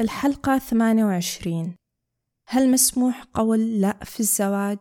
الحلقة 0.00 0.58
28 0.58 1.74
هل 2.48 2.70
مسموح 2.70 3.24
قول 3.34 3.80
لا 3.80 3.96
في 4.04 4.20
الزواج؟ 4.20 4.78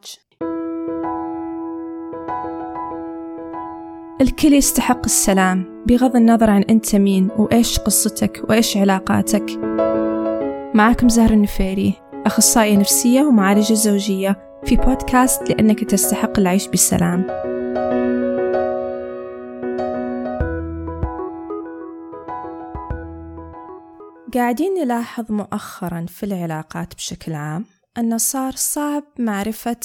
الكل 4.21 4.53
يستحق 4.53 5.05
السلام 5.05 5.85
بغض 5.87 6.15
النظر 6.15 6.49
عن 6.49 6.61
أنت 6.61 6.95
مين 6.95 7.29
وإيش 7.37 7.79
قصتك 7.79 8.41
وإيش 8.49 8.77
علاقاتك. 8.77 9.45
معكم 10.75 11.09
زهر 11.09 11.29
النفيري 11.29 11.93
أخصائية 12.25 12.77
نفسية 12.77 13.21
ومعالجة 13.21 13.73
زوجية 13.73 14.59
في 14.65 14.75
بودكاست 14.75 15.49
لأنك 15.49 15.83
تستحق 15.83 16.39
العيش 16.39 16.67
بسلام. 16.67 17.27
قاعدين 24.33 24.73
نلاحظ 24.73 25.31
مؤخرا 25.31 26.05
في 26.09 26.25
العلاقات 26.25 26.95
بشكل 26.95 27.33
عام 27.33 27.65
أنه 27.97 28.17
صار 28.17 28.51
صعب 28.55 29.03
معرفة 29.19 29.79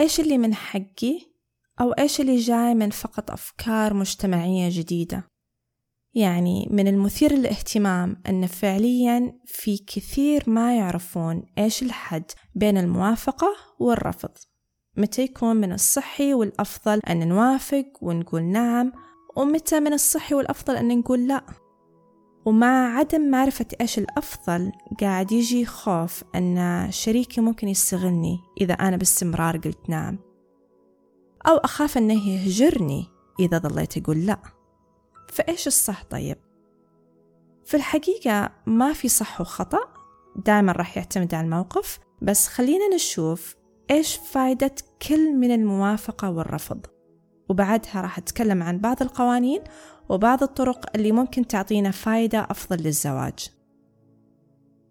إيش 0.00 0.20
اللي 0.20 0.38
من 0.38 0.54
حقي 0.54 1.20
أو 1.80 1.92
إيش 1.92 2.20
اللي 2.20 2.36
جاي 2.36 2.74
من 2.74 2.90
فقط 2.90 3.30
أفكار 3.30 3.94
مجتمعية 3.94 4.68
جديدة. 4.72 5.30
يعني 6.14 6.68
من 6.70 6.88
المثير 6.88 7.32
للاهتمام 7.32 8.22
أن 8.28 8.46
فعليا 8.46 9.38
في 9.46 9.78
كثير 9.78 10.50
ما 10.50 10.76
يعرفون 10.76 11.42
إيش 11.58 11.82
الحد 11.82 12.24
بين 12.54 12.78
الموافقة 12.78 13.48
والرفض 13.78 14.30
متى 14.96 15.22
يكون 15.22 15.56
من 15.56 15.72
الصحي 15.72 16.34
والأفضل 16.34 16.98
أن 16.98 17.28
نوافق 17.28 17.86
ونقول 18.02 18.42
نعم 18.42 18.92
ومتى 19.36 19.80
من 19.80 19.92
الصحي 19.92 20.34
والأفضل 20.34 20.76
أن 20.76 20.98
نقول 20.98 21.28
لأ. 21.28 21.65
ومع 22.46 22.98
عدم 22.98 23.30
معرفة 23.30 23.66
إيش 23.80 23.98
الأفضل 23.98 24.72
قاعد 25.00 25.32
يجي 25.32 25.66
خوف 25.66 26.22
أن 26.34 26.86
شريكي 26.90 27.40
ممكن 27.40 27.68
يستغلني 27.68 28.40
إذا 28.60 28.74
أنا 28.74 28.96
باستمرار 28.96 29.56
قلت 29.56 29.88
نعم. 29.88 30.18
أو 31.48 31.56
أخاف 31.56 31.98
أنه 31.98 32.28
يهجرني 32.28 33.06
إذا 33.40 33.58
ظليت 33.58 33.98
أقول 33.98 34.26
لا. 34.26 34.38
فإيش 35.28 35.66
الصح 35.66 36.04
طيب؟ 36.04 36.36
في 37.64 37.76
الحقيقة 37.76 38.52
ما 38.66 38.92
في 38.92 39.08
صح 39.08 39.40
وخطأ 39.40 39.80
دائما 40.36 40.72
راح 40.72 40.96
يعتمد 40.96 41.34
على 41.34 41.44
الموقف 41.44 41.98
بس 42.22 42.48
خلينا 42.48 42.94
نشوف 42.94 43.56
إيش 43.90 44.16
فايدة 44.16 44.74
كل 45.08 45.34
من 45.34 45.50
الموافقة 45.50 46.30
والرفض. 46.30 46.86
وبعدها 47.48 48.00
راح 48.00 48.18
أتكلم 48.18 48.62
عن 48.62 48.78
بعض 48.78 49.02
القوانين 49.02 49.60
وبعض 50.08 50.42
الطرق 50.42 50.86
اللي 50.94 51.12
ممكن 51.12 51.46
تعطينا 51.46 51.90
فايدة 51.90 52.46
أفضل 52.50 52.76
للزواج. 52.76 53.50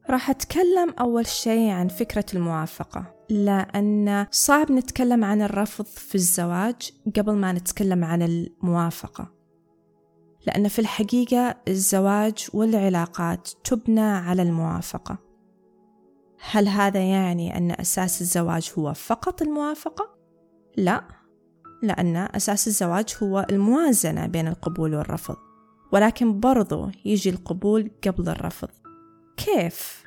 راح 0.09 0.29
أتكلم 0.29 0.93
أول 0.99 1.27
شيء 1.27 1.69
عن 1.69 1.87
فكرة 1.87 2.25
الموافقة 2.33 3.15
لأن 3.29 4.27
صعب 4.31 4.71
نتكلم 4.71 5.23
عن 5.23 5.41
الرفض 5.41 5.85
في 5.85 6.15
الزواج 6.15 6.91
قبل 7.15 7.33
ما 7.33 7.51
نتكلم 7.53 8.03
عن 8.03 8.21
الموافقة. 8.21 9.31
لأن 10.47 10.67
في 10.67 10.79
الحقيقة 10.79 11.55
الزواج 11.67 12.47
والعلاقات 12.53 13.49
تبنى 13.63 14.01
على 14.01 14.41
الموافقة. 14.41 15.17
هل 16.51 16.67
هذا 16.67 16.99
يعني 16.99 17.57
أن 17.57 17.71
أساس 17.71 18.21
الزواج 18.21 18.71
هو 18.77 18.93
فقط 18.93 19.41
الموافقة؟ 19.41 20.15
لا. 20.77 21.03
لأن 21.87 22.15
أساس 22.17 22.67
الزواج 22.67 23.15
هو 23.23 23.45
الموازنة 23.49 24.27
بين 24.27 24.47
القبول 24.47 24.95
والرفض 24.95 25.35
ولكن 25.91 26.39
برضو 26.39 26.89
يجي 27.05 27.29
القبول 27.29 27.91
قبل 28.07 28.29
الرفض 28.29 28.69
كيف؟ 29.37 30.03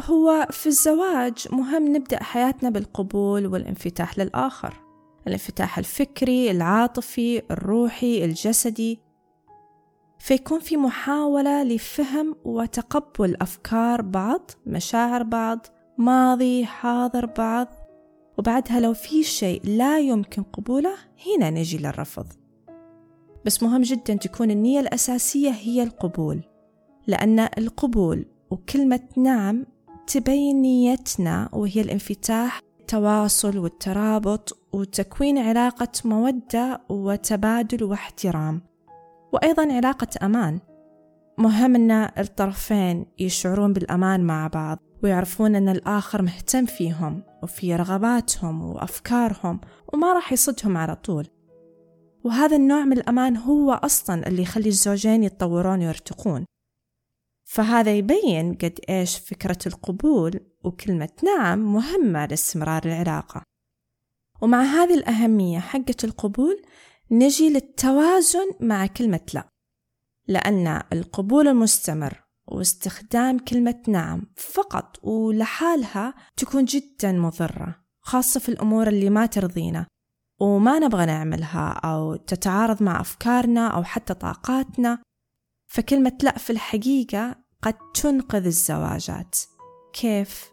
هو 0.00 0.46
في 0.50 0.66
الزواج 0.66 1.46
مهم 1.52 1.96
نبدأ 1.96 2.22
حياتنا 2.22 2.70
بالقبول 2.70 3.46
والانفتاح 3.46 4.18
للآخر 4.18 4.74
الانفتاح 5.26 5.78
الفكري 5.78 6.50
العاطفي 6.50 7.42
الروحي 7.50 8.24
الجسدي 8.24 9.00
فيكون 10.18 10.60
في 10.60 10.76
محاولة 10.76 11.62
لفهم 11.62 12.36
وتقبل 12.44 13.36
أفكار 13.40 14.02
بعض 14.02 14.50
مشاعر 14.66 15.22
بعض 15.22 15.66
ماضي 15.98 16.66
حاضر 16.66 17.26
بعض 17.26 17.68
وبعدها 18.38 18.80
لو 18.80 18.94
في 18.94 19.22
شيء 19.22 19.60
لا 19.64 19.98
يمكن 19.98 20.42
قبوله 20.42 20.94
هنا 21.26 21.50
نجي 21.50 21.78
للرفض. 21.78 22.26
بس 23.44 23.62
مهم 23.62 23.82
جدا 23.82 24.14
تكون 24.14 24.50
النية 24.50 24.80
الأساسية 24.80 25.50
هي 25.50 25.82
القبول 25.82 26.42
لأن 27.06 27.40
القبول 27.58 28.26
وكلمة 28.50 29.00
نعم 29.16 29.66
تبين 30.06 30.62
نيتنا 30.62 31.48
وهي 31.52 31.80
الانفتاح 31.80 32.60
التواصل 32.80 33.58
والترابط 33.58 34.58
وتكوين 34.72 35.38
علاقة 35.38 35.88
مودة 36.04 36.80
وتبادل 36.88 37.84
واحترام 37.84 38.62
وأيضا 39.32 39.72
علاقة 39.72 40.08
أمان. 40.22 40.60
مهم 41.38 41.74
أن 41.74 41.90
الطرفين 42.18 43.06
يشعرون 43.18 43.72
بالأمان 43.72 44.20
مع 44.20 44.46
بعض. 44.46 44.78
ويعرفون 45.02 45.56
أن 45.56 45.68
الآخر 45.68 46.22
مهتم 46.22 46.66
فيهم 46.66 47.22
وفي 47.42 47.76
رغباتهم 47.76 48.62
وأفكارهم 48.62 49.60
وما 49.92 50.12
راح 50.12 50.32
يصدهم 50.32 50.76
على 50.76 50.96
طول. 50.96 51.26
وهذا 52.24 52.56
النوع 52.56 52.84
من 52.84 52.98
الأمان 52.98 53.36
هو 53.36 53.72
أصلا 53.72 54.26
اللي 54.26 54.42
يخلي 54.42 54.68
الزوجين 54.68 55.22
يتطورون 55.24 55.78
ويرتقون. 55.78 56.44
فهذا 57.44 57.94
يبين 57.94 58.54
قد 58.54 58.80
إيش 58.88 59.18
فكرة 59.18 59.58
القبول 59.66 60.40
وكلمة 60.64 61.10
نعم 61.24 61.58
مهمة 61.74 62.26
لاستمرار 62.26 62.82
العلاقة. 62.84 63.42
ومع 64.42 64.62
هذه 64.62 64.94
الأهمية 64.94 65.58
حقة 65.58 65.96
القبول 66.04 66.62
نجي 67.10 67.48
للتوازن 67.48 68.50
مع 68.60 68.86
كلمة 68.86 69.20
لا 69.34 69.48
لأن 70.28 70.82
القبول 70.92 71.48
المستمر 71.48 72.27
واستخدام 72.52 73.38
كلمة 73.38 73.82
نعم 73.88 74.22
فقط 74.36 75.04
ولحالها 75.04 76.14
تكون 76.36 76.64
جدا 76.64 77.12
مضرة 77.12 77.76
خاصة 78.00 78.40
في 78.40 78.48
الأمور 78.48 78.88
اللي 78.88 79.10
ما 79.10 79.26
ترضينا 79.26 79.86
وما 80.40 80.78
نبغى 80.78 81.06
نعملها 81.06 81.68
أو 81.68 82.16
تتعارض 82.16 82.82
مع 82.82 83.00
أفكارنا 83.00 83.68
أو 83.68 83.84
حتى 83.84 84.14
طاقاتنا 84.14 84.98
فكلمة 85.70 86.18
لا 86.22 86.38
في 86.38 86.50
الحقيقة 86.50 87.36
قد 87.62 87.74
تنقذ 87.94 88.46
الزواجات 88.46 89.36
كيف؟ 89.92 90.50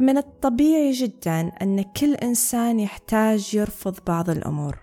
من 0.00 0.18
الطبيعي 0.18 0.92
جدا 0.92 1.40
أن 1.62 1.82
كل 1.82 2.14
إنسان 2.14 2.80
يحتاج 2.80 3.54
يرفض 3.54 3.98
بعض 4.06 4.30
الأمور 4.30 4.78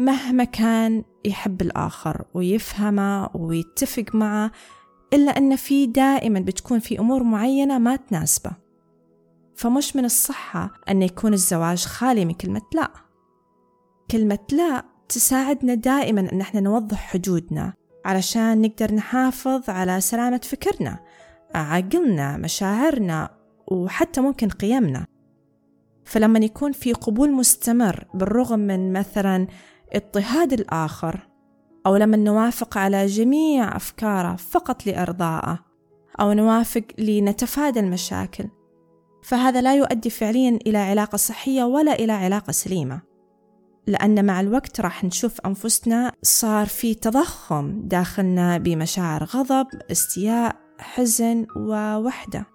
مهما 0.00 0.44
كان 0.44 1.04
يحب 1.24 1.62
الآخر 1.62 2.24
ويفهمه 2.34 3.30
ويتفق 3.34 4.14
معه 4.14 4.50
إلا 5.12 5.38
أن 5.38 5.56
في 5.56 5.86
دائما 5.86 6.40
بتكون 6.40 6.78
في 6.78 6.98
أمور 6.98 7.22
معينة 7.22 7.78
ما 7.78 7.96
تناسبة. 7.96 8.50
فمش 9.56 9.96
من 9.96 10.04
الصحة 10.04 10.74
أن 10.88 11.02
يكون 11.02 11.32
الزواج 11.32 11.84
خالي 11.84 12.24
من 12.24 12.34
كلمة 12.34 12.62
لا. 12.74 12.90
كلمة 14.10 14.38
لا 14.52 14.84
تساعدنا 15.08 15.74
دائما 15.74 16.32
أن 16.32 16.40
إحنا 16.40 16.60
نوضح 16.60 17.12
حدودنا 17.12 17.72
علشان 18.04 18.62
نقدر 18.62 18.94
نحافظ 18.94 19.70
على 19.70 20.00
سلامة 20.00 20.40
فكرنا 20.44 20.98
عقلنا 21.54 22.36
مشاعرنا 22.36 23.30
وحتى 23.66 24.20
ممكن 24.20 24.48
قيمنا. 24.48 25.06
فلما 26.04 26.38
يكون 26.38 26.72
في 26.72 26.92
قبول 26.92 27.32
مستمر 27.32 28.04
بالرغم 28.14 28.58
من 28.58 28.92
مثلا 28.92 29.46
اضطهاد 29.92 30.52
الآخر 30.52 31.27
أو 31.88 31.96
لما 31.96 32.16
نوافق 32.16 32.78
على 32.78 33.06
جميع 33.06 33.76
أفكاره 33.76 34.36
فقط 34.36 34.86
لإرضائه 34.86 35.58
أو 36.20 36.32
نوافق 36.32 36.84
لنتفادى 36.98 37.80
المشاكل. 37.80 38.48
فهذا 39.22 39.60
لا 39.60 39.76
يؤدي 39.76 40.10
فعليا 40.10 40.58
إلى 40.66 40.78
علاقة 40.78 41.16
صحية 41.16 41.64
ولا 41.64 41.92
إلى 41.92 42.12
علاقة 42.12 42.50
سليمة 42.50 43.00
لأن 43.86 44.24
مع 44.24 44.40
الوقت 44.40 44.80
راح 44.80 45.04
نشوف 45.04 45.40
أنفسنا 45.40 46.12
صار 46.22 46.66
في 46.66 46.94
تضخم 46.94 47.80
داخلنا 47.84 48.58
بمشاعر 48.58 49.24
غضب 49.24 49.66
استياء 49.90 50.56
حزن 50.78 51.46
ووحدة. 51.56 52.46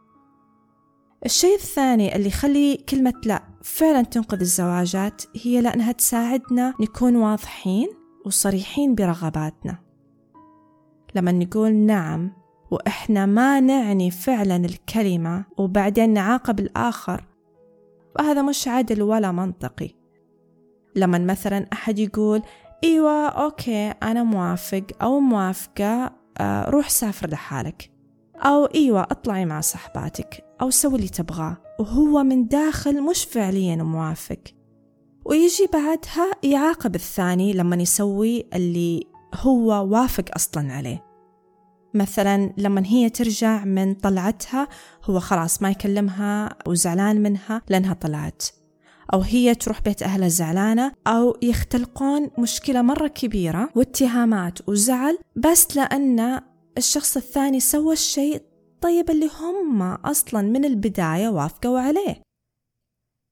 الشيء 1.25 1.55
الثاني 1.55 2.15
اللي 2.15 2.27
يخلي 2.27 2.77
كلمة 2.89 3.13
لا 3.25 3.43
فعلا 3.63 4.01
تنقذ 4.01 4.39
الزواجات 4.39 5.21
هي 5.43 5.61
لأنها 5.61 5.91
تساعدنا 5.91 6.73
نكون 6.79 7.15
واضحين 7.15 8.02
وصريحين 8.25 8.95
برغباتنا. 8.95 9.77
لما 11.15 11.31
نقول 11.31 11.73
نعم 11.73 12.31
وإحنا 12.71 13.25
ما 13.25 13.59
نعني 13.59 14.11
فعلا 14.11 14.55
الكلمة 14.55 15.45
وبعدين 15.57 16.13
نعاقب 16.13 16.59
الآخر 16.59 17.25
فهذا 18.15 18.41
مش 18.41 18.67
عدل 18.67 19.01
ولا 19.01 19.31
منطقي. 19.31 19.89
لما 20.95 21.17
مثلا 21.17 21.65
أحد 21.73 21.99
يقول 21.99 22.41
إيوة 22.83 23.27
أوكي 23.27 23.87
أنا 23.89 24.23
موافق 24.23 24.83
أو 25.01 25.19
موافقة 25.19 26.13
آه، 26.37 26.69
روح 26.69 26.89
سافر 26.89 27.29
لحالك. 27.29 27.91
أو 28.35 28.65
إيوة 28.65 29.01
اطلعي 29.01 29.45
مع 29.45 29.61
صحباتك 29.61 30.43
أو 30.61 30.69
سوي 30.69 30.95
اللي 30.95 31.07
تبغاه. 31.07 31.57
وهو 31.79 32.23
من 32.23 32.47
داخل 32.47 33.03
مش 33.03 33.25
فعليا 33.25 33.75
موافق. 33.75 34.39
ويجي 35.25 35.69
بعدها 35.73 36.31
يعاقب 36.43 36.95
الثاني 36.95 37.53
لما 37.53 37.75
يسوي 37.75 38.45
اللي 38.53 39.07
هو 39.35 39.87
وافق 39.91 40.25
أصلا 40.35 40.73
عليه. 40.73 41.03
مثلا 41.93 42.53
لما 42.57 42.85
هي 42.85 43.09
ترجع 43.09 43.65
من 43.65 43.93
طلعتها 43.93 44.67
هو 45.03 45.19
خلاص 45.19 45.61
ما 45.61 45.69
يكلمها 45.69 46.55
وزعلان 46.67 47.23
منها 47.23 47.61
لأنها 47.69 47.93
طلعت. 47.93 48.43
أو 49.13 49.19
هي 49.19 49.55
تروح 49.55 49.81
بيت 49.81 50.03
أهلها 50.03 50.27
زعلانة 50.27 50.91
أو 51.07 51.37
يختلقون 51.41 52.29
مشكلة 52.39 52.81
مرة 52.81 53.07
كبيرة 53.07 53.69
واتهامات 53.75 54.69
وزعل 54.69 55.17
بس 55.35 55.77
لأن 55.77 56.41
الشخص 56.77 57.17
الثاني 57.17 57.59
سوى 57.59 57.93
الشيء 57.93 58.41
طيب 58.81 59.09
اللي 59.09 59.29
هم 59.39 59.81
أصلا 59.81 60.41
من 60.41 60.65
البداية 60.65 61.29
وافقوا 61.29 61.79
عليه. 61.79 62.21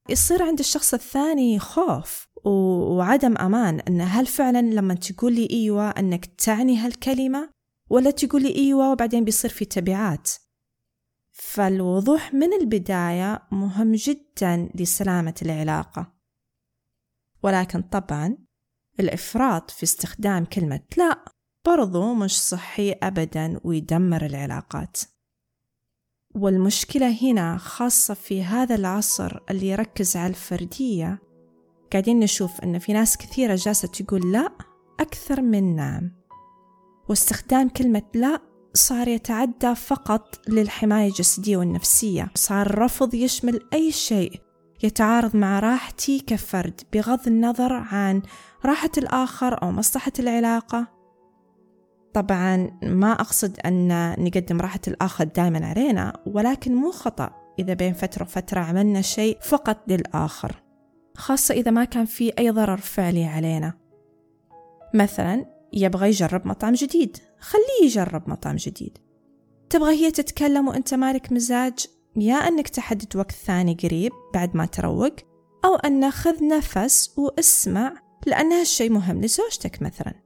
يصير 0.08 0.42
عند 0.42 0.58
الشخص 0.58 0.94
الثاني 0.94 1.58
خوف 1.58 2.28
وعدم 2.44 3.36
أمان. 3.38 3.80
أن 3.80 4.00
هل 4.00 4.26
فعلا 4.26 4.62
لما 4.62 4.94
تقول 4.94 5.34
لي 5.34 5.48
إيوة 5.50 5.90
أنك 5.90 6.26
تعني 6.26 6.76
هالكلمة 6.78 7.50
ولا 7.90 8.10
تقول 8.10 8.42
لي 8.42 8.56
إيوة 8.56 8.92
وبعدين 8.92 9.24
بيصير 9.24 9.50
في 9.50 9.64
تبعات؟ 9.64 10.30
فالوضوح 11.32 12.34
من 12.34 12.52
البداية 12.52 13.42
مهم 13.52 13.92
جدا 13.92 14.70
لسلامة 14.74 15.34
العلاقة. 15.42 16.12
ولكن 17.42 17.82
طبعا 17.82 18.36
الإفراط 19.00 19.70
في 19.70 19.82
استخدام 19.82 20.44
كلمة 20.44 20.80
لا 20.96 21.24
برضو 21.64 22.14
مش 22.14 22.40
صحي 22.40 22.92
أبدا 22.92 23.60
ويدمر 23.64 24.26
العلاقات. 24.26 24.96
والمشكلة 26.34 27.16
هنا 27.22 27.56
خاصة 27.56 28.14
في 28.14 28.44
هذا 28.44 28.74
العصر 28.74 29.38
اللي 29.50 29.68
يركز 29.68 30.16
على 30.16 30.30
الفردية. 30.30 31.22
قاعدين 31.92 32.20
نشوف 32.20 32.60
أن 32.60 32.78
في 32.78 32.92
ناس 32.92 33.16
كثيرة 33.16 33.54
جالسة 33.54 33.88
تقول 33.88 34.32
لا 34.32 34.52
أكثر 35.00 35.42
من 35.42 35.76
نعم. 35.76 36.12
واستخدام 37.08 37.68
كلمة 37.68 38.02
لا 38.14 38.38
صار 38.74 39.08
يتعدى 39.08 39.74
فقط 39.74 40.48
للحماية 40.48 41.08
الجسدية 41.08 41.56
والنفسية. 41.56 42.30
صار 42.34 42.66
الرفض 42.66 43.14
يشمل 43.14 43.60
أي 43.72 43.92
شيء 43.92 44.40
يتعارض 44.82 45.36
مع 45.36 45.60
راحتي 45.60 46.20
كفرد 46.20 46.80
بغض 46.92 47.26
النظر 47.26 47.72
عن 47.72 48.22
راحة 48.64 48.90
الآخر 48.98 49.62
أو 49.62 49.70
مصلحة 49.70 50.12
العلاقة. 50.18 51.01
طبعا 52.14 52.78
ما 52.82 53.12
أقصد 53.12 53.60
أن 53.66 53.88
نقدم 54.24 54.60
راحة 54.60 54.80
الآخر 54.88 55.24
دائما 55.24 55.66
علينا 55.66 56.12
ولكن 56.26 56.74
مو 56.74 56.90
خطأ 56.90 57.30
إذا 57.58 57.74
بين 57.74 57.92
فترة 57.92 58.22
وفترة 58.22 58.60
عملنا 58.60 59.02
شيء 59.02 59.38
فقط 59.40 59.78
للآخر 59.88 60.62
خاصة 61.16 61.54
إذا 61.54 61.70
ما 61.70 61.84
كان 61.84 62.04
في 62.04 62.32
أي 62.38 62.50
ضرر 62.50 62.76
فعلي 62.76 63.24
علينا. 63.24 63.74
مثلا 64.94 65.46
يبغى 65.72 66.08
يجرب 66.08 66.48
مطعم 66.48 66.72
جديد 66.72 67.16
خليه 67.40 67.84
يجرب 67.84 68.30
مطعم 68.30 68.56
جديد. 68.56 68.98
تبغى 69.70 69.94
هي 69.94 70.10
تتكلم 70.10 70.68
وأنت 70.68 70.94
مالك 70.94 71.32
مزاج؟ 71.32 71.86
يا 72.16 72.34
أنك 72.34 72.68
تحدد 72.68 73.16
وقت 73.16 73.32
ثاني 73.32 73.76
قريب 73.82 74.12
بعد 74.34 74.56
ما 74.56 74.66
تروق 74.66 75.16
أو 75.64 75.74
أن 75.74 76.10
خذ 76.10 76.46
نفس 76.46 77.18
واسمع 77.18 77.94
لأن 78.26 78.52
هالشي 78.52 78.88
مهم 78.88 79.20
لزوجتك 79.20 79.82
مثلا. 79.82 80.21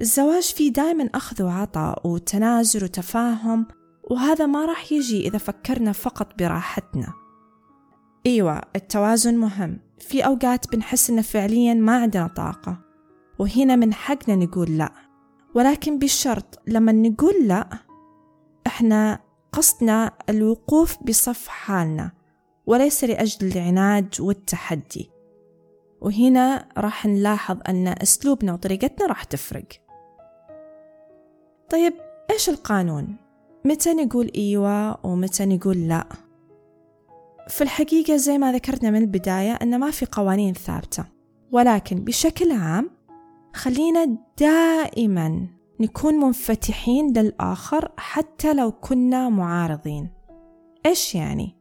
الزواج 0.00 0.42
فيه 0.42 0.72
دائما 0.72 1.10
أخذ 1.14 1.42
وعطاء 1.42 2.06
وتنازل 2.06 2.84
وتفاهم 2.84 3.66
وهذا 4.10 4.46
ما 4.46 4.64
راح 4.64 4.92
يجي 4.92 5.28
إذا 5.28 5.38
فكرنا 5.38 5.92
فقط 5.92 6.38
براحتنا. 6.38 7.12
أيوة 8.26 8.60
التوازن 8.76 9.36
مهم. 9.36 9.80
في 9.98 10.26
أوقات 10.26 10.72
بنحس 10.72 11.10
إن 11.10 11.22
فعليا 11.22 11.74
ما 11.74 12.02
عندنا 12.02 12.26
طاقة 12.26 12.78
وهنا 13.38 13.76
من 13.76 13.94
حقنا 13.94 14.36
نقول 14.36 14.78
لا. 14.78 14.92
ولكن 15.54 15.98
بشرط 15.98 16.62
لما 16.66 16.92
نقول 16.92 17.34
لا 17.42 17.68
إحنا 18.66 19.20
قصدنا 19.52 20.12
الوقوف 20.28 21.02
بصف 21.02 21.48
حالنا 21.48 22.12
وليس 22.66 23.04
لأجل 23.04 23.46
العناد 23.46 24.20
والتحدي. 24.20 25.10
وهنا 26.00 26.68
راح 26.78 27.06
نلاحظ 27.06 27.58
أن 27.68 27.88
أسلوبنا 27.88 28.52
وطريقتنا 28.52 29.06
راح 29.06 29.24
تفرق. 29.24 29.66
طيب 31.70 31.92
إيش 32.30 32.48
القانون؟ 32.48 33.16
متى 33.64 33.92
نقول 33.92 34.30
إيوة 34.36 35.06
ومتى 35.06 35.46
نقول 35.46 35.88
لا؟ 35.88 36.06
في 37.48 37.62
الحقيقة 37.62 38.16
زي 38.16 38.38
ما 38.38 38.52
ذكرنا 38.52 38.90
من 38.90 38.98
البداية 38.98 39.52
أن 39.52 39.80
ما 39.80 39.90
في 39.90 40.06
قوانين 40.12 40.54
ثابتة 40.54 41.04
ولكن 41.52 42.04
بشكل 42.04 42.52
عام 42.52 42.90
خلينا 43.54 44.16
دائما 44.38 45.46
نكون 45.80 46.14
منفتحين 46.14 47.12
للآخر 47.18 47.92
حتى 47.96 48.54
لو 48.54 48.72
كنا 48.72 49.28
معارضين 49.28 50.10
إيش 50.86 51.14
يعني؟ 51.14 51.56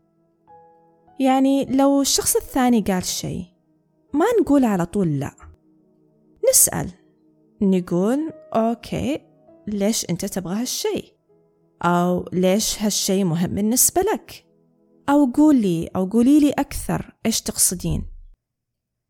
يعني 1.20 1.66
لو 1.66 2.02
الشخص 2.02 2.36
الثاني 2.36 2.82
قال 2.82 3.04
شيء 3.04 3.46
ما 4.14 4.26
نقول 4.42 4.66
على 4.66 4.86
طول 4.86 5.20
لا 5.20 5.32
نسأل 6.50 6.90
نقول 7.62 8.34
أوكي 8.56 9.29
ليش 9.74 10.10
أنت 10.10 10.26
تبغى 10.26 10.62
هالشيء؟ 10.62 11.14
أو 11.86 12.26
ليش 12.34 12.82
هالشيء 12.82 13.24
مهم 13.24 13.56
بالنسبة 13.56 14.02
لك؟ 14.02 14.46
أو 15.10 15.32
قولي 15.32 15.88
أو 15.96 16.06
قولي 16.06 16.40
لي 16.40 16.52
أكثر 16.52 17.16
إيش 17.26 17.42
تقصدين؟ 17.42 18.06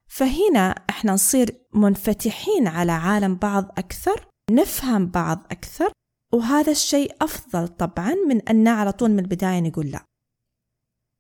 فهنا 0.08 0.70
إحنا 0.90 1.14
نصير 1.14 1.66
منفتحين 1.74 2.68
على 2.68 2.92
عالم 2.92 3.36
بعض 3.36 3.66
أكثر 3.78 4.28
نفهم 4.52 5.08
بعض 5.08 5.44
أكثر 5.52 5.92
وهذا 6.34 6.72
الشيء 6.72 7.16
أفضل 7.22 7.68
طبعا 7.68 8.14
من 8.14 8.42
أن 8.42 8.68
على 8.68 8.92
طول 8.92 9.12
من 9.12 9.20
البداية 9.20 9.60
نقول 9.60 9.92
لا. 9.92 10.06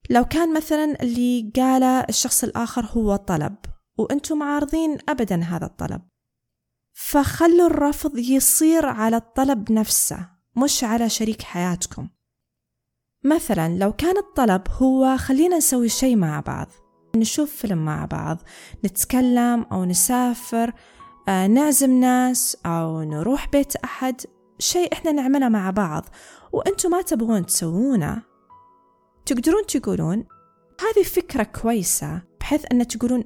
لو 0.09 0.25
كان 0.25 0.53
مثلا 0.53 1.01
اللي 1.01 1.51
قاله 1.56 2.00
الشخص 2.00 2.44
الآخر 2.44 2.86
هو 2.86 3.15
طلب 3.15 3.56
وأنتم 3.97 4.38
معارضين 4.38 4.97
أبدا 5.09 5.44
هذا 5.44 5.65
الطلب. 5.65 6.01
فخلوا 7.01 7.68
الرفض 7.68 8.18
يصير 8.18 8.86
على 8.86 9.18
الطلب 9.18 9.72
نفسه 9.72 10.30
مش 10.56 10.84
على 10.84 11.10
شريك 11.10 11.42
حياتكم. 11.42 12.10
مثلا 13.24 13.78
لو 13.78 13.94
كان 13.94 14.18
الطلب 14.18 14.62
هو 14.70 15.18
خلينا 15.18 15.58
نسوي 15.58 15.89
شيء 15.89 16.15
مع 16.15 16.39
بعض 16.39 16.68
نشوف 17.15 17.56
فيلم 17.56 17.86
مع 17.86 18.06
بعض 18.06 18.38
نتكلم 18.86 19.65
أو 19.72 19.86
نسافر 19.86 20.74
آه، 21.29 21.48
نعزم 21.48 22.00
ناس 22.00 22.58
أو 22.65 23.01
نروح 23.03 23.50
بيت 23.50 23.75
أحد 23.75 24.22
شيء 24.60 24.94
إحنا 24.94 25.12
نعمله 25.12 25.50
مع 25.50 25.70
بعض. 25.70 26.06
وأنتم 26.51 26.91
ما 26.91 27.01
تبغون 27.01 27.46
تسوونه. 27.46 28.22
تقدرون 29.25 29.65
تقولون 29.65 30.25
هذه 30.82 31.03
فكرة 31.03 31.44
كويسة 31.44 32.22
بحيث 32.39 32.65
أن 32.72 32.88
تقولون 32.88 33.24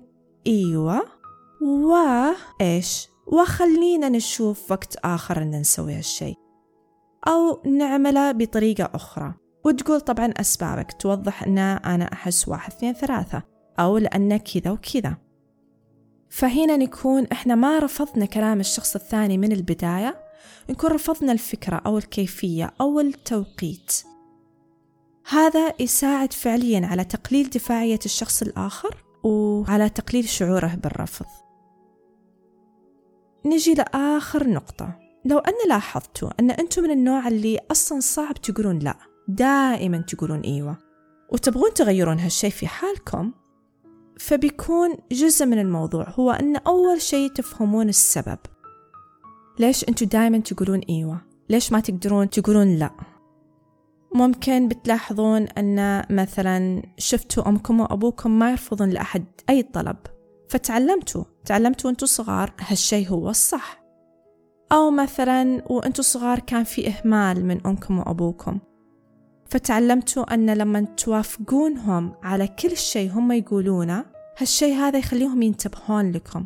أيوة 0.47 1.01
وإيش 1.61 3.12
وخلينا 3.27 4.09
نشوف 4.09 4.71
وقت 4.71 4.95
آخر 4.95 5.41
أن 5.41 5.59
نسوي 5.59 5.93
هالشيء 5.93 6.35
أو 7.27 7.61
نعمله 7.65 8.31
بطريقة 8.31 8.89
أخرى. 8.93 9.33
وتقول 9.65 10.01
طبعا 10.01 10.25
أسبابك 10.25 10.93
توضح 10.99 11.43
أن 11.43 11.57
أنا 11.57 12.13
أحس 12.13 12.47
واحد 12.47 12.71
اثنين 12.71 12.93
ثلاثة. 12.93 13.43
أو 13.79 13.97
لأن 13.97 14.37
كذا 14.37 14.71
وكذا. 14.71 15.17
فهنا 16.29 16.77
نكون 16.77 17.27
إحنا 17.31 17.55
ما 17.55 17.79
رفضنا 17.79 18.25
كلام 18.25 18.59
الشخص 18.59 18.95
الثاني 18.95 19.37
من 19.37 19.51
البداية. 19.51 20.23
نكون 20.69 20.91
رفضنا 20.91 21.31
الفكرة 21.31 21.75
أو 21.75 21.97
الكيفية 21.97 22.73
أو 22.81 22.99
التوقيت. 22.99 24.03
هذا 25.29 25.73
يساعد 25.79 26.33
فعليا 26.33 26.85
على 26.85 27.03
تقليل 27.03 27.49
دفاعية 27.49 27.99
الشخص 28.05 28.41
الآخر 28.41 29.03
وعلى 29.23 29.89
تقليل 29.89 30.29
شعوره 30.29 30.75
بالرفض. 30.75 31.25
نجي 33.45 33.73
لآخر 33.73 34.49
نقطة. 34.49 35.03
لو 35.25 35.37
أن 35.37 35.53
لاحظتوا 35.69 36.29
أن 36.39 36.51
أنتم 36.51 36.83
من 36.83 36.91
النوع 36.91 37.27
اللي 37.27 37.59
أصلا 37.71 37.99
صعب 37.99 38.33
تقولون 38.33 38.79
لا 38.79 38.97
دائما 39.27 39.97
تقولون 39.97 40.41
إيوة 40.41 40.77
وتبغون 41.29 41.73
تغيرون 41.73 42.19
هالشي 42.19 42.51
في 42.51 42.67
حالكم 42.67 43.31
فبيكون 44.19 44.95
جزء 45.11 45.45
من 45.45 45.59
الموضوع 45.59 46.09
هو 46.09 46.31
أن 46.31 46.55
أول 46.55 47.01
شيء 47.01 47.29
تفهمون 47.29 47.89
السبب. 47.89 48.37
ليش 49.59 49.89
أنتوا 49.89 50.07
دائما 50.07 50.37
تقولون 50.37 50.79
إيوة؟ 50.79 51.21
ليش 51.49 51.71
ما 51.71 51.79
تقدرون 51.79 52.29
تقولون 52.29 52.75
لا؟ 52.75 52.91
ممكن 54.15 54.67
بتلاحظون 54.67 55.41
أن 55.41 56.03
مثلا 56.09 56.83
شفتوا 56.97 57.49
أمكم 57.49 57.79
وأبوكم 57.79 58.39
ما 58.39 58.51
يرفضون 58.51 58.89
لأحد 58.89 59.25
أي 59.49 59.63
طلب. 59.63 59.97
فتعلمتوا 60.49 61.23
تعلمتوا 61.45 61.89
وانتوا 61.89 62.07
صغار 62.07 62.53
هالشي 62.59 63.09
هو 63.09 63.29
الصح. 63.29 63.83
أو 64.71 64.91
مثلا 64.91 65.63
وأنتوا 65.71 66.03
صغار 66.03 66.39
كان 66.39 66.63
في 66.63 66.87
إهمال 66.87 67.45
من 67.45 67.67
أمكم 67.67 67.99
وأبوكم. 67.99 68.59
فتعلمتوا 69.49 70.33
أن 70.33 70.49
لما 70.49 70.81
توافقونهم 70.81 72.13
على 72.23 72.47
كل 72.47 72.77
شيء 72.77 73.11
هم 73.11 73.31
يقولونه 73.31 74.05
هالشيء 74.37 74.73
هذا 74.73 74.99
يخليهم 74.99 75.41
ينتبهون 75.41 76.11
لكم. 76.11 76.45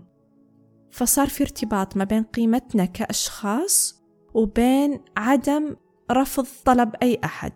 فصار 0.92 1.28
في 1.28 1.44
ارتباط 1.44 1.98
ما 1.98 2.04
بين 2.04 2.24
قيمتنا 2.24 2.86
كأشخاص 2.86 4.02
وبين 4.34 5.00
عدم 5.18 5.76
رفض 6.12 6.48
طلب 6.66 6.96
أي 7.02 7.20
أحد. 7.24 7.54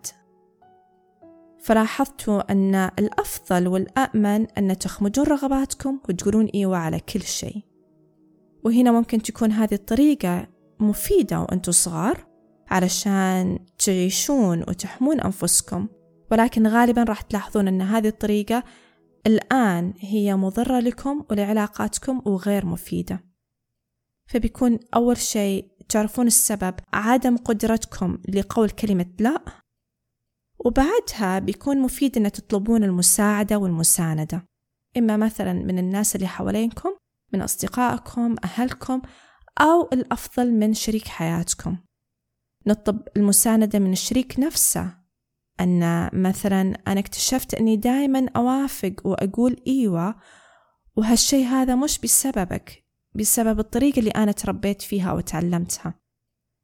فلاحظتوا 1.61 2.51
أن 2.51 2.75
الأفضل 2.75 3.67
والأأمن 3.67 4.47
أن 4.57 4.77
تخمدون 4.77 5.25
رغباتكم 5.25 5.99
وتقولون 6.09 6.45
إيوة 6.45 6.77
على 6.77 6.99
كل 6.99 7.21
شيء. 7.21 7.61
وهنا 8.63 8.91
ممكن 8.91 9.21
تكون 9.21 9.51
هذه 9.51 9.73
الطريقة 9.73 10.47
مفيدة 10.79 11.41
وأنتوا 11.41 11.73
صغار 11.73 12.27
علشان 12.67 13.59
تعيشون 13.85 14.59
وتحمون 14.59 15.21
أنفسكم 15.21 15.87
ولكن 16.31 16.67
غالبا 16.67 17.03
راح 17.03 17.21
تلاحظون 17.21 17.67
أن 17.67 17.81
هذه 17.81 18.07
الطريقة 18.07 18.63
الآن 19.27 19.93
هي 19.99 20.35
مضرة 20.35 20.79
لكم 20.79 21.23
ولعلاقاتكم 21.31 22.21
وغير 22.25 22.65
مفيدة. 22.65 23.23
فبيكون 24.27 24.79
أول 24.95 25.17
شيء 25.17 25.67
تعرفون 25.89 26.27
السبب 26.27 26.73
عدم 26.93 27.37
قدرتكم 27.37 28.17
لقول 28.29 28.69
كلمة 28.69 29.05
لا 29.19 29.41
وبعدها 30.65 31.39
بيكون 31.39 31.79
مفيد 31.81 32.17
أن 32.17 32.31
تطلبون 32.31 32.83
المساعدة 32.83 33.57
والمساندة. 33.57 34.45
إما 34.97 35.17
مثلا 35.17 35.53
من 35.53 35.79
الناس 35.79 36.15
اللي 36.15 36.27
حوالينكم 36.27 36.89
من 37.33 37.41
أصدقائكم 37.41 38.35
أهلكم 38.43 39.01
أو 39.61 39.89
الأفضل 39.93 40.51
من 40.51 40.73
شريك 40.73 41.07
حياتكم. 41.07 41.77
نطلب 42.67 43.01
المساندة 43.17 43.79
من 43.79 43.91
الشريك 43.91 44.39
نفسه. 44.39 45.01
أن 45.59 46.09
مثلا 46.13 46.61
أنا 46.87 46.99
اكتشفت 46.99 47.53
أني 47.53 47.77
دائما 47.77 48.29
أوافق 48.35 48.93
وأقول 49.03 49.61
إيوة 49.67 50.15
وهالشي 50.95 51.45
هذا 51.45 51.75
مش 51.75 51.99
بسببك 51.99 52.83
بسبب 53.15 53.59
الطريقة 53.59 53.99
اللي 53.99 54.11
أنا 54.11 54.31
تربيت 54.31 54.81
فيها 54.81 55.13
وتعلمتها 55.13 56.00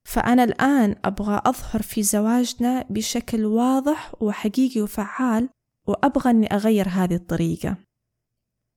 فأنا 0.08 0.44
الآن 0.44 0.96
أبغى 1.06 1.42
أظهر 1.46 1.82
في 1.82 2.04
زواجنا 2.04 2.86
بشكل 2.90 3.46
واضح 3.46 4.14
وحقيقي 4.22 4.82
وفعال 4.82 5.50
وأبغى 5.88 6.30
أني 6.30 6.48
أغير 6.48 6.88
هذه 6.90 7.16
الطريقة. 7.16 7.78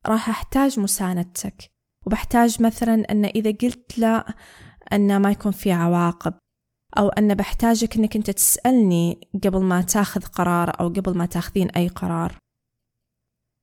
راح 0.06 0.28
أحتاج 0.28 0.80
مساندتك 0.80 1.70
وبحتاج 2.06 2.62
مثلا 2.62 3.12
أن 3.12 3.24
إذا 3.24 3.50
قلت 3.50 3.98
لا 3.98 4.34
أن 4.92 5.16
ما 5.22 5.30
يكون 5.30 5.52
في 5.52 5.72
عواقب 5.72 6.34
أو 6.98 7.08
أن 7.08 7.34
بحتاجك 7.34 7.96
أنك 7.96 8.16
أنت 8.16 8.30
تسألني 8.30 9.28
قبل 9.44 9.60
ما 9.62 9.82
تاخذ 9.82 10.22
قرار 10.22 10.80
أو 10.80 10.88
قبل 10.88 11.16
ما 11.16 11.26
تاخذين 11.26 11.70
أي 11.70 11.88
قرار. 11.88 12.38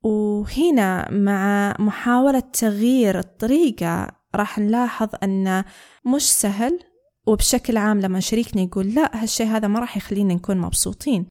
وهنا 0.03 1.11
مع 1.11 1.73
محاولة 1.79 2.39
تغيير 2.39 3.19
الطريقة 3.19 4.07
راح 4.35 4.59
نلاحظ 4.59 5.09
أن 5.23 5.63
مش 6.05 6.31
سهل 6.31 6.86
وبشكل 7.27 7.77
عام 7.77 7.99
لما 7.99 8.19
شريكنا 8.19 8.61
يقول 8.61 8.93
لا 8.93 9.23
هالشي 9.23 9.43
هذا 9.43 9.67
ما 9.67 9.79
راح 9.79 9.97
يخلينا 9.97 10.33
نكون 10.33 10.57
مبسوطين. 10.57 11.25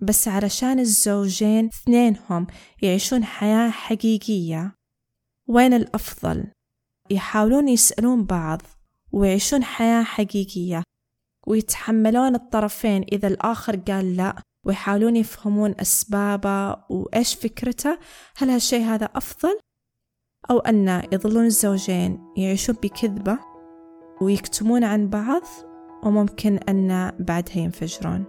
بس 0.00 0.28
علشان 0.28 0.78
الزوجين 0.78 1.66
اثنينهم 1.66 2.46
يعيشون 2.82 3.24
حياة 3.24 3.70
حقيقية 3.70 4.74
وين 5.48 5.74
الأفضل؟ 5.74 6.44
يحاولون 7.10 7.68
يسألون 7.68 8.24
بعض 8.24 8.62
ويعيشون 9.12 9.64
حياة 9.64 10.02
حقيقية 10.02 10.82
ويتحملون 11.46 12.34
الطرفين 12.34 13.04
إذا 13.12 13.28
الآخر 13.28 13.76
قال 13.76 14.16
لا 14.16 14.42
ويحاولون 14.66 15.16
يفهمون 15.16 15.74
أسبابه 15.80 16.76
وإيش 16.90 17.34
فكرته 17.34 17.98
هل 18.36 18.50
هالشي 18.50 18.76
هذا 18.76 19.06
أفضل؟ 19.14 19.58
أو 20.50 20.58
أن 20.58 21.02
يظلون 21.12 21.44
الزوجين 21.44 22.32
يعيشون 22.36 22.76
بكذبة؟ 22.82 23.53
ويكتمون 24.20 24.84
عن 24.84 25.08
بعض 25.08 25.42
وممكن 26.02 26.56
أن 26.56 27.12
بعدها 27.18 27.58
ينفجرون. 27.58 28.24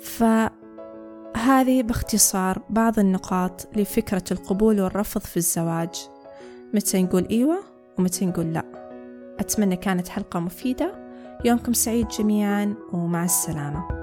فهذه 0.00 1.82
باختصار 1.82 2.62
بعض 2.70 2.98
النقاط 2.98 3.76
لفكرة 3.76 4.24
القبول 4.30 4.80
والرفض 4.80 5.20
في 5.20 5.36
الزواج. 5.36 6.08
متى 6.74 7.02
نقول 7.02 7.26
إيوة 7.30 7.58
ومتى 7.98 8.26
نقول 8.26 8.52
لأ. 8.52 8.64
أتمنى 9.40 9.76
كانت 9.76 10.08
حلقة 10.08 10.40
مفيدة. 10.40 11.10
يومكم 11.44 11.72
سعيد 11.72 12.08
جميعا 12.08 12.74
ومع 12.92 13.24
السلامة. 13.24 13.99